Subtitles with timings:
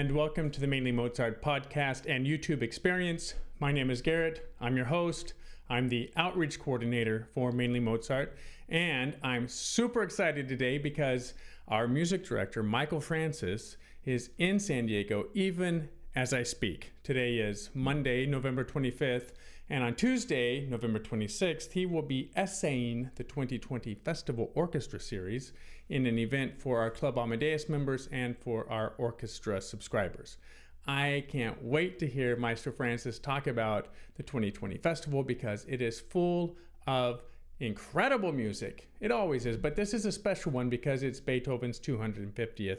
[0.00, 3.34] and welcome to the Mainly Mozart podcast and YouTube experience.
[3.58, 4.50] My name is Garrett.
[4.58, 5.34] I'm your host.
[5.68, 8.34] I'm the outreach coordinator for Mainly Mozart,
[8.70, 11.34] and I'm super excited today because
[11.68, 13.76] our music director, Michael Francis,
[14.06, 16.92] is in San Diego even as I speak.
[17.04, 19.30] Today is Monday, November 25th,
[19.68, 25.52] and on Tuesday, November 26th, he will be essaying the 2020 Festival Orchestra Series
[25.88, 30.38] in an event for our Club Amadeus members and for our orchestra subscribers.
[30.86, 36.00] I can't wait to hear Maestro Francis talk about the 2020 festival because it is
[36.00, 36.56] full
[36.88, 37.22] of
[37.60, 38.90] incredible music.
[38.98, 42.78] It always is, but this is a special one because it's Beethoven's 250th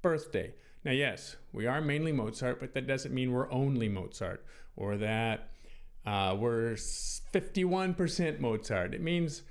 [0.00, 0.54] birthday.
[0.84, 5.50] Now, yes, we are mainly Mozart, but that doesn't mean we're only Mozart or that
[6.04, 8.94] uh, we're 51% Mozart.
[8.94, 9.42] It means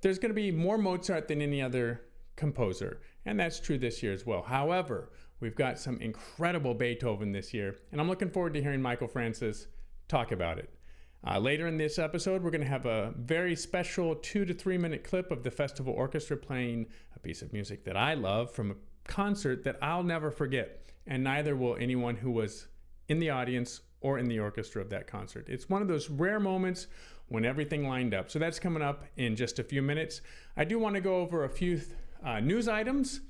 [0.00, 2.00] there's going to be more Mozart than any other
[2.36, 4.42] composer, and that's true this year as well.
[4.42, 9.08] However, we've got some incredible Beethoven this year, and I'm looking forward to hearing Michael
[9.08, 9.66] Francis
[10.08, 10.70] talk about it.
[11.26, 14.78] Uh, later in this episode, we're going to have a very special two to three
[14.78, 18.70] minute clip of the festival orchestra playing a piece of music that I love from
[18.70, 18.74] a
[19.10, 22.68] concert that I'll never forget, and neither will anyone who was
[23.08, 25.46] in the audience or in the orchestra of that concert.
[25.48, 26.86] It's one of those rare moments
[27.28, 28.30] when everything lined up.
[28.30, 30.22] So that's coming up in just a few minutes.
[30.56, 31.80] I do want to go over a few
[32.24, 33.20] uh, news items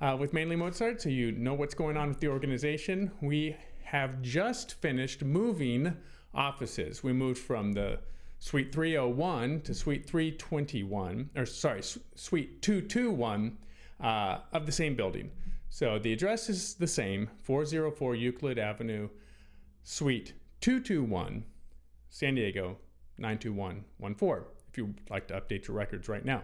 [0.00, 3.10] uh, with Mainly Mozart so you know what's going on with the organization.
[3.22, 5.96] We have just finished moving
[6.34, 7.02] offices.
[7.02, 8.00] We moved from the
[8.40, 13.56] Suite 301 to Suite 321, or sorry, Suite 221
[14.04, 15.30] uh, of the same building.
[15.70, 19.08] So the address is the same 404 Euclid Avenue,
[19.82, 21.44] Suite 221,
[22.10, 22.76] San Diego
[23.18, 26.42] 92114, if you'd like to update your records right now.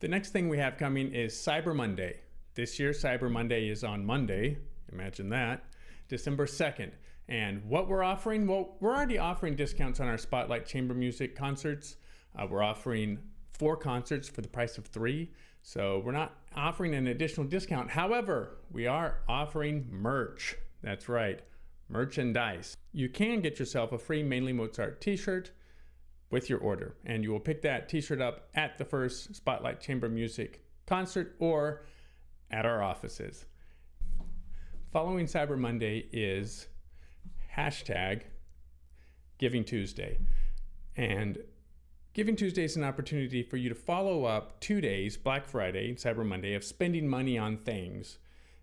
[0.00, 2.18] The next thing we have coming is Cyber Monday.
[2.54, 4.58] This year, Cyber Monday is on Monday.
[4.92, 5.64] Imagine that.
[6.08, 6.90] December 2nd.
[7.28, 11.96] And what we're offering, well, we're already offering discounts on our Spotlight Chamber Music concerts.
[12.36, 13.18] Uh, we're offering
[13.52, 15.30] four concerts for the price of three.
[15.62, 17.90] So we're not offering an additional discount.
[17.90, 20.56] However, we are offering merch.
[20.82, 21.40] That's right,
[21.88, 22.76] merchandise.
[22.92, 25.52] You can get yourself a free Mainly Mozart t shirt
[26.30, 29.80] with your order, and you will pick that t shirt up at the first Spotlight
[29.80, 31.84] Chamber Music concert or
[32.50, 33.46] at our offices.
[34.92, 36.66] Following Cyber Monday is
[37.56, 38.22] hashtag
[39.38, 40.18] Giving Tuesday.
[40.96, 41.38] And
[42.14, 45.96] Giving Tuesday is an opportunity for you to follow up two days, Black Friday and
[45.96, 48.18] Cyber Monday, of spending money on things.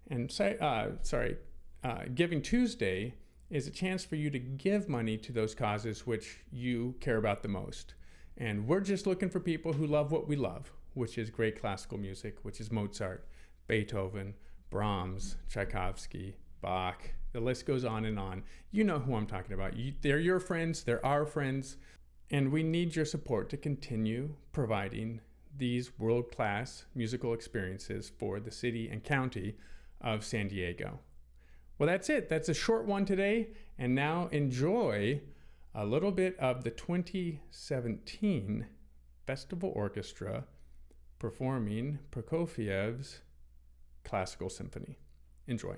[0.07, 1.35] And uh, sorry,
[1.83, 3.15] uh, Giving Tuesday
[3.49, 7.41] is a chance for you to give money to those causes which you care about
[7.41, 7.95] the most.
[8.37, 11.97] And we're just looking for people who love what we love, which is great classical
[11.97, 13.25] music, which is Mozart,
[13.67, 14.35] Beethoven,
[14.69, 17.01] Brahms, Tchaikovsky, Bach.
[17.31, 18.43] The list goes on and on.
[18.69, 19.75] You know who I'm talking about.
[19.75, 21.77] You, they're your friends, they're our friends.
[22.31, 25.21] And we need your support to continue providing
[25.57, 29.55] these world class musical experiences for the city and county
[29.99, 30.99] of San Diego.
[31.77, 32.29] Well, that's it.
[32.29, 33.49] That's a short one today.
[33.77, 35.21] And now enjoy
[35.73, 38.65] a little bit of the 2017
[39.25, 40.45] Festival Orchestra
[41.19, 43.21] performing Prokofiev's
[44.03, 44.97] Classical Symphony.
[45.47, 45.75] Enjoy.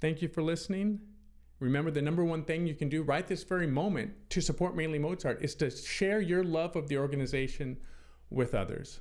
[0.00, 1.00] Thank you for listening.
[1.60, 4.98] Remember, the number one thing you can do right this very moment to support Mainly
[4.98, 7.76] Mozart is to share your love of the organization
[8.30, 9.00] with others.